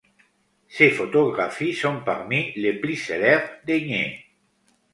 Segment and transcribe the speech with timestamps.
[0.67, 4.25] Ces photographies sont parmi les plus célèbres d'Aigner.